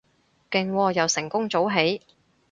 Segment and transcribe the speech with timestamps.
[0.49, 2.01] 勁喎，又成功早起